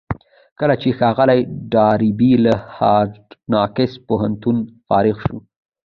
[0.59, 1.39] کله چې ښاغلی
[1.73, 3.13] ډاربي له هارډ
[3.53, 5.37] ناکس پوهنتونه فارغ شو.